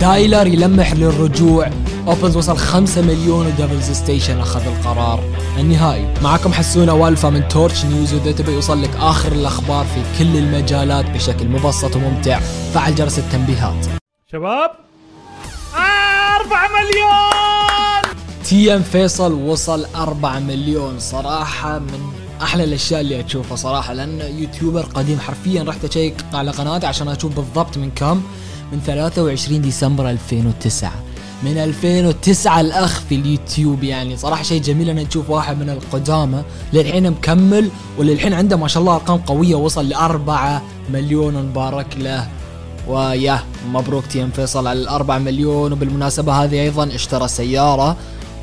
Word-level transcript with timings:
دايلر 0.00 0.46
يلمح 0.46 0.92
للرجوع. 0.92 1.70
أوبلز 2.06 2.36
وصل 2.36 2.56
5 2.56 3.02
مليون 3.02 3.46
ودبلز 3.46 3.90
ستيشن 3.90 4.40
أخذ 4.40 4.66
القرار. 4.66 5.24
النهائي. 5.58 6.14
معكم 6.22 6.52
حسونة 6.52 6.94
وألفا 6.94 7.30
من 7.30 7.48
Torch 7.48 7.84
News 7.84 8.14
واذا 8.14 8.32
تبي 8.32 8.52
يوصل 8.52 8.82
لك 8.82 8.90
آخر 9.00 9.32
الأخبار 9.32 9.86
في 9.86 10.18
كل 10.18 10.36
المجالات 10.36 11.10
بشكل 11.10 11.48
مبسط 11.48 11.96
وممتع. 11.96 12.40
فعل 12.74 12.94
جرس 12.94 13.18
التنبيهات. 13.18 13.86
شباب 14.32 14.70
أربعة 16.40 16.68
مليون! 16.68 18.16
تي 18.44 18.74
إم 18.74 18.82
فيصل 18.82 19.32
وصل 19.32 19.86
4 19.94 20.38
مليون. 20.38 20.98
صراحة 20.98 21.78
من 21.78 22.00
أحلى 22.42 22.64
الأشياء 22.64 23.00
اللي 23.00 23.24
أشوفها 23.26 23.56
صراحة 23.56 23.92
لأن 23.92 24.20
يوتيوبر 24.38 24.82
قديم 24.82 25.20
حرفيا 25.20 25.62
رحت 25.62 25.84
أشيك 25.84 26.14
على 26.34 26.50
قناته 26.50 26.88
عشان 26.88 27.08
أشوف 27.08 27.36
بالضبط 27.36 27.76
من 27.76 27.90
كم. 27.90 28.22
من 28.72 28.80
23 28.86 29.60
ديسمبر 29.60 30.10
2009 30.10 30.92
من 31.42 31.58
2009 31.58 32.60
الأخ 32.60 33.00
في 33.08 33.14
اليوتيوب 33.14 33.84
يعني. 33.84 34.16
صراحة 34.16 34.42
شيء 34.42 34.62
جميل 34.62 34.90
ان 34.90 34.96
نشوف 34.96 35.30
واحد 35.30 35.58
من 35.58 35.70
القدامى. 35.70 36.42
للحين 36.72 37.10
مكمل 37.10 37.70
وللحين 37.98 38.34
عنده 38.34 38.56
ما 38.56 38.68
شاء 38.68 38.80
الله 38.80 38.94
أرقام 38.94 39.18
قوية. 39.18 39.54
وصل 39.54 39.88
ل 39.88 39.94
4 39.94 40.62
مليون 40.92 41.34
مبارك 41.34 41.86
له. 41.98 42.28
ويا 42.88 43.40
مبروك 43.72 44.06
تيم 44.06 44.30
فيصل 44.30 44.66
على 44.66 44.80
الأربع 44.80 45.18
مليون. 45.18 45.72
وبالمناسبة 45.72 46.32
هذه 46.32 46.62
أيضا 46.62 46.94
اشترى 46.94 47.28
سيارة. 47.28 47.96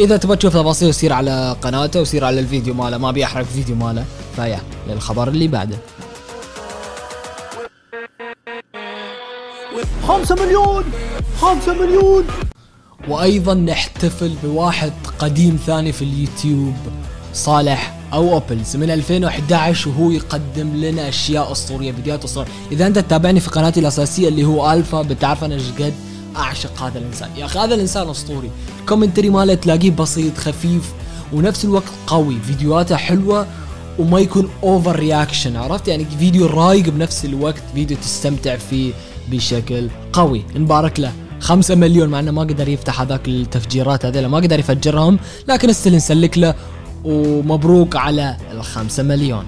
إذا 0.00 0.16
تبغى 0.16 0.36
تشوف 0.36 0.52
تفاصيل 0.56 0.94
سير 0.94 1.12
على 1.12 1.56
قناته 1.62 2.00
وسير 2.00 2.24
على 2.24 2.40
الفيديو 2.40 2.74
ماله. 2.74 2.98
ما 2.98 3.08
أبي 3.08 3.24
أحرق 3.24 3.44
فيديو 3.44 3.76
ماله. 3.76 4.04
فيا 4.36 4.60
للخبر 4.88 5.28
اللي 5.28 5.48
بعده. 5.48 5.76
خمسة 10.08 10.34
مليون 10.34 10.84
خمسة 11.40 11.74
مليون. 11.74 12.24
وأيضا 13.08 13.54
نحتفل 13.54 14.34
بواحد 14.42 14.92
قديم 15.18 15.58
ثاني 15.66 15.92
في 15.92 16.02
اليوتيوب 16.02 16.74
صالح 17.34 17.98
أو 18.12 18.32
اوبلز 18.32 18.76
من 18.76 18.90
2011 18.90 19.90
وهو 19.90 20.10
يقدم 20.10 20.76
لنا 20.76 21.08
أشياء 21.08 21.52
أسطورية 21.52 21.92
فيديوهات 21.92 22.24
أسطورية. 22.24 22.48
إذا 22.72 22.86
أنت 22.86 22.98
تتابعني 22.98 23.40
في 23.40 23.50
قناتي 23.50 23.80
الأساسية 23.80 24.28
اللي 24.28 24.44
هو 24.44 24.72
ألفا 24.72 25.02
بتعرف 25.02 25.44
أنا 25.44 25.54
إيش 25.54 25.70
قد 25.78 25.94
أعشق 26.36 26.82
هذا 26.82 26.98
الإنسان. 26.98 27.30
يا 27.36 27.44
أخي 27.44 27.58
هذا 27.58 27.74
الإنسان 27.74 28.08
أسطوري. 28.08 28.50
ال 28.80 28.84
commentary 28.84 29.30
ماله 29.30 29.54
تلاقيه 29.54 29.90
بسيط 29.90 30.38
خفيف 30.38 30.92
ونفس 31.32 31.64
الوقت 31.64 31.92
قوي. 32.06 32.36
فيديوهاته 32.46 32.96
حلوة 32.96 33.46
وما 33.98 34.20
يكون 34.20 34.50
over 34.62 34.96
reaction 34.96 35.56
عرفت؟ 35.56 35.88
يعني 35.88 36.06
فيديو 36.18 36.46
رايق 36.46 36.88
بنفس 36.88 37.24
الوقت 37.24 37.62
فيديو 37.74 37.96
تستمتع 37.96 38.56
فيه. 38.56 38.92
بشكل 39.30 39.88
قوي. 40.12 40.44
نبارك 40.56 41.00
له 41.00 41.12
5 41.40 41.74
مليون 41.74 42.08
مع 42.08 42.20
إنه 42.20 42.30
ما 42.30 42.42
قدر 42.42 42.68
يفتح 42.68 43.00
هذاك 43.00 43.28
التفجيرات 43.28 44.06
هذيلا 44.06 44.28
ما 44.28 44.38
قدر 44.38 44.58
يفجرهم 44.58 45.18
لكن 45.48 45.70
still 45.70 45.96
نسلك 45.96 46.38
له 46.38 46.54
ومبروك 47.04 47.96
على 47.96 48.36
الخمسة 48.52 49.02
مليون. 49.02 49.44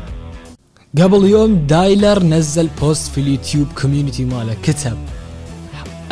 قبل 0.99 1.25
يوم 1.25 1.67
دايلر 1.67 2.23
نزل 2.23 2.69
post 2.81 3.13
في 3.13 3.21
اليوتيوب 3.21 3.67
community 3.83 4.25
ماله 4.25 4.57
كتب 4.63 4.97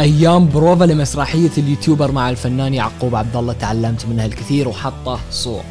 أيام 0.01 0.49
بروفا 0.49 0.85
لمسرحية 0.85 1.51
اليوتيوبر 1.59 2.13
مع 2.13 2.31
الفنان 2.31 2.75
يعقوب 2.75 3.15
عبد 3.15 3.37
الله 3.37 3.53
تعلمت 3.53 4.07
منها 4.07 4.27
الكثير 4.27 4.69
وحطه 4.69 5.19
صور 5.31 5.63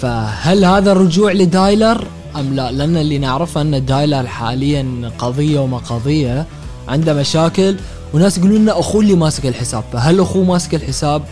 فهل 0.00 0.64
هذا 0.64 0.92
الرجوع 0.92 1.32
لدايلر 1.32 2.06
أم 2.36 2.54
لا؟ 2.54 2.72
لأن 2.72 2.96
اللي 2.96 3.18
نعرفه 3.18 3.60
أن 3.60 3.84
دايلر 3.84 4.26
حاليا 4.26 5.10
قضية 5.18 5.60
وما 5.60 5.78
قضيه 5.78 6.46
عنده 6.88 7.14
مشاكل 7.14 7.76
وناس 8.14 8.38
يقولون 8.38 8.56
لنا 8.56 8.80
أخوه 8.80 9.00
اللي 9.00 9.14
ماسك 9.14 9.46
الحساب. 9.46 9.84
فهل 9.92 10.20
أخوه 10.20 10.44
ماسك 10.44 10.74
الحساب؟ 10.74 11.22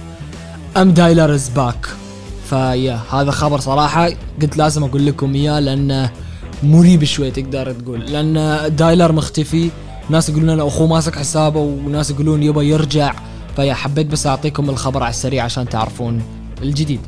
أم 0.77 0.91
دايلر 0.91 1.35
is 1.35 1.49
back 1.49 1.87
فيا 2.51 3.01
هذا 3.13 3.31
خبر 3.31 3.61
صراحة 3.61 4.11
قلت 4.43 4.57
لازم 4.57 4.85
أقول 4.85 5.07
لكم 5.07 5.35
إياه 5.35 5.61
لأنه 5.61 6.11
مريب 6.63 7.05
شوي 7.05 7.31
تقدر 7.31 7.73
تقول. 7.73 8.01
لأن 8.01 8.61
دايلر 8.77 9.13
مختفي 9.13 9.71
ناس 10.11 10.29
يقولون 10.29 10.51
لنا 10.51 10.67
أخوه 10.67 10.87
ماسك 10.87 11.19
حسابه 11.19 11.61
وناس 11.61 12.11
يقولون 12.11 12.43
يبا 12.43 12.63
يرجع. 12.63 13.15
فيا 13.57 13.75
حبيت 13.75 14.07
بس 14.07 14.27
أعطيكم 14.27 14.71
الخبر 14.71 15.03
على 15.03 15.11
السريع 15.11 15.45
عشان 15.45 15.69
تعرفون 15.69 16.23
الجديد. 16.63 17.01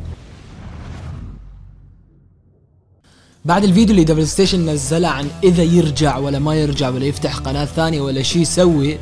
بعد 3.44 3.64
الفيديو 3.64 3.90
اللي 3.90 4.04
دبل 4.04 4.28
ستيشن 4.28 4.70
نزله 4.70 5.08
عن 5.08 5.28
إذا 5.44 5.62
يرجع 5.62 6.16
ولا 6.16 6.38
ما 6.38 6.54
يرجع 6.54 6.88
ولا 6.88 7.04
يفتح 7.04 7.36
قناة 7.36 7.64
ثانية 7.64 8.00
ولا 8.00 8.22
شيء 8.22 8.42
يسوي 8.42 8.98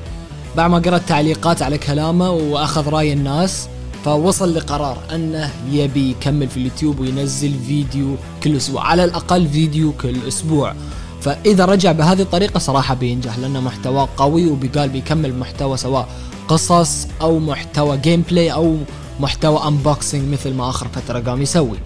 بعد 0.56 0.70
ما 0.70 0.78
قرأت 0.78 1.08
تعليقات 1.08 1.62
على 1.62 1.78
كلامه 1.78 2.30
وأخذ 2.30 2.88
رأي 2.88 3.12
الناس 3.12 3.68
فوصل 4.04 4.54
لقرار 4.54 4.98
أنه 5.14 5.50
يبي 5.72 6.10
يكمل 6.10 6.48
في 6.48 6.56
اليوتيوب 6.56 7.00
وينزل 7.00 7.54
فيديو 7.66 8.16
كل 8.42 8.56
أسبوع 8.56 8.86
على 8.86 9.04
الأقل 9.04 9.48
فيديو 9.48 9.92
كل 9.92 10.16
أسبوع. 10.28 10.74
فإذا 11.20 11.64
رجع 11.64 11.92
بهذه 11.92 12.22
الطريقة 12.22 12.58
صراحة 12.58 12.94
بينجح 12.94 13.38
لأنه 13.38 13.60
محتواه 13.60 14.08
قوي 14.16 14.46
وبيقال 14.46 14.88
بيكمل 14.88 15.38
محتوى 15.38 15.76
سواء 15.76 16.08
قصص 16.48 17.06
أو 17.20 17.38
محتوى 17.38 17.96
gameplay 17.96 18.52
أو 18.52 18.76
محتوى 19.20 19.68
unboxing 19.68 20.32
مثل 20.32 20.54
ما 20.54 20.70
آخر 20.70 20.88
فترة 20.88 21.18
قام 21.20 21.42
يسوي. 21.42 21.78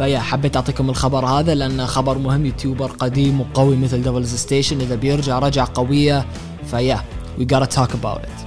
فيا 0.00 0.20
حبيت 0.20 0.56
أعطيكم 0.56 0.90
الخبر 0.90 1.26
هذا 1.26 1.54
لأنه 1.54 1.86
خبر 1.86 2.18
مهم 2.18 2.46
يوتيوبر 2.46 2.90
قديم 2.90 3.40
وقوي 3.40 3.76
مثل 3.76 4.02
دبلز 4.02 4.34
ستيشن 4.34 4.80
إذا 4.80 4.94
بيرجع 4.94 5.38
رجع 5.38 5.64
قوية 5.74 6.26
فيا 6.70 7.04
we 7.38 7.42
gotta 7.42 7.66
talk 7.66 7.90
about 7.90 8.20
it. 8.22 8.46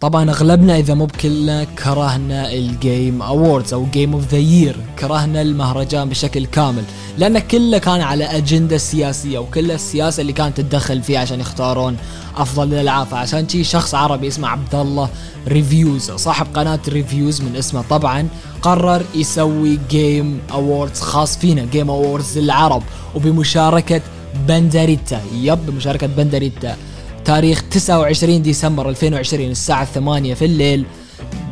طبعا 0.00 0.30
أغلبنا 0.30 0.78
إذا 0.78 0.94
مو 0.94 1.06
بكلنا 1.06 1.64
كرهنا 1.64 2.52
ال 2.52 2.66
Game 2.66 3.22
Awards 3.22 3.74
أو 3.74 3.86
Game 3.92 4.14
of 4.14 4.28
the 4.28 4.38
Year 4.38 4.76
كرهنا 4.98 5.42
المهرجان 5.42 6.08
بشكل 6.08 6.46
كامل. 6.46 6.84
لأن 7.18 7.38
كله 7.38 7.78
كان 7.78 8.00
على 8.00 8.24
أجندة 8.24 8.76
سياسية 8.78 9.38
وكل 9.38 9.70
السياسة 9.70 10.20
اللي 10.20 10.32
كانت 10.32 10.60
تدخل 10.60 11.02
فيه 11.02 11.18
عشان 11.18 11.40
يختارون 11.40 11.96
أفضل 12.36 12.74
الالعاب 12.74 13.14
عشان 13.14 13.48
شي 13.48 13.64
شخص 13.64 13.94
عربي 13.94 14.28
اسمه 14.28 14.48
عبد 14.48 14.74
الله 14.74 15.08
Reviews 15.48 16.10
صاحب 16.10 16.46
قناة 16.54 16.80
Reviews 16.88 17.40
من 17.40 17.56
اسمه. 17.56 17.84
طبعا 17.90 18.28
قرر 18.62 19.02
يسوي 19.14 19.78
Game 19.90 20.40
Awards 20.52 21.00
خاص 21.00 21.38
فينا 21.38 21.64
Game 21.72 21.90
Awards 21.90 22.38
للعرب 22.38 22.82
وبمشاركة 23.14 24.00
بندريتا. 24.48 25.20
yep 25.34 25.66
بمشاركة 25.66 26.06
بندريتا. 26.06 26.76
تاريخ 27.24 27.62
29 27.70 28.42
ديسمبر 28.42 28.88
2020 28.88 29.50
الساعة 29.50 29.84
8 29.84 30.34
في 30.34 30.44
الليل 30.44 30.86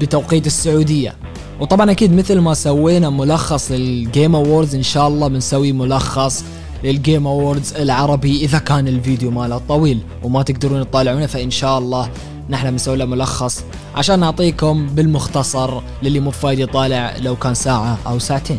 بتوقيت 0.00 0.46
السعودية. 0.46 1.16
وطبعا 1.62 1.90
أكيد 1.90 2.12
مثل 2.12 2.38
ما 2.38 2.54
سوينا 2.54 3.10
ملخص 3.10 3.70
لل 3.70 3.92
Game 3.92 4.34
Awards 4.36 4.74
إن 4.74 4.82
شاء 4.82 5.08
الله 5.08 5.28
بنسوي 5.28 5.72
ملخص 5.72 6.44
لل 6.84 6.98
Game 6.98 7.26
Awards 7.26 7.74
العربي 7.74 8.44
إذا 8.44 8.58
كان 8.58 8.88
الفيديو 8.88 9.30
ماله 9.30 9.60
طويل 9.68 10.00
وما 10.22 10.42
تقدرون 10.42 10.90
تطالعونه 10.90 11.26
فإن 11.26 11.50
شاء 11.50 11.78
الله 11.78 12.10
نحن 12.50 12.70
بنسوي 12.70 12.96
له 12.96 13.04
ملخص 13.04 13.64
عشان 13.94 14.20
نعطيكم 14.20 14.86
بالمختصر 14.86 15.80
للي 16.02 16.20
مو 16.20 16.30
فايد 16.30 16.58
يطالع 16.58 17.16
لو 17.16 17.36
كان 17.36 17.54
ساعة 17.54 17.98
أو 18.06 18.18
ساعتين. 18.18 18.58